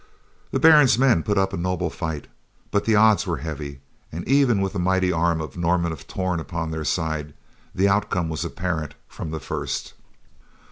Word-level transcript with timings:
The 0.49 0.59
Baron's 0.59 0.97
men 0.97 1.21
put 1.21 1.37
up 1.37 1.53
a 1.53 1.57
noble 1.57 1.91
fight, 1.91 2.25
but 2.71 2.85
the 2.85 2.95
odds 2.95 3.27
were 3.27 3.37
heavy 3.37 3.81
and 4.11 4.27
even 4.27 4.59
with 4.59 4.73
the 4.73 4.79
mighty 4.79 5.11
arm 5.11 5.39
of 5.39 5.55
Norman 5.55 5.91
of 5.91 6.07
Torn 6.07 6.39
upon 6.39 6.71
their 6.71 6.83
side 6.85 7.35
the 7.75 7.87
outcome 7.87 8.27
was 8.27 8.43
apparent 8.43 8.95
from 9.07 9.29
the 9.29 9.39
first. 9.39 9.93